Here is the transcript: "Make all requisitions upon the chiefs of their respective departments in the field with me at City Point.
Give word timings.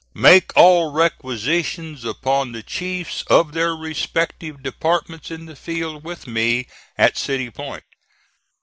"Make 0.17 0.57
all 0.57 0.91
requisitions 0.91 2.03
upon 2.05 2.53
the 2.53 2.63
chiefs 2.63 3.21
of 3.27 3.51
their 3.53 3.75
respective 3.75 4.63
departments 4.63 5.29
in 5.29 5.45
the 5.45 5.55
field 5.55 6.03
with 6.03 6.25
me 6.25 6.65
at 6.97 7.17
City 7.19 7.51
Point. 7.51 7.83